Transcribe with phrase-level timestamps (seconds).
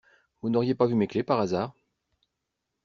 [0.41, 1.75] Vous n'auriez pas vu mes clés, par hasard?